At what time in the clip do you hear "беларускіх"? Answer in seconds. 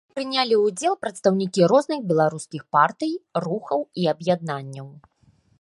2.13-2.61